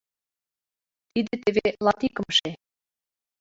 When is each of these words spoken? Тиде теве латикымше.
Тиде 1.11 1.35
теве 1.43 1.67
латикымше. 1.85 2.51